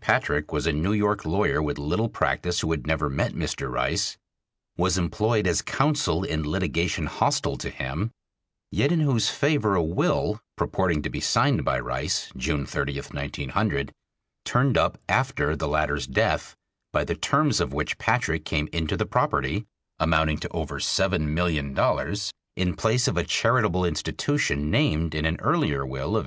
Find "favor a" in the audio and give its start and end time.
9.30-9.82